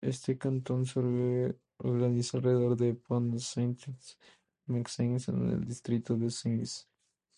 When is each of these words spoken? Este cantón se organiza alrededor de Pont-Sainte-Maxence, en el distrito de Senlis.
Este 0.00 0.38
cantón 0.38 0.86
se 0.86 0.98
organiza 1.76 2.38
alrededor 2.38 2.78
de 2.78 2.94
Pont-Sainte-Maxence, 2.94 5.30
en 5.30 5.50
el 5.50 5.64
distrito 5.66 6.16
de 6.16 6.30
Senlis. 6.30 6.88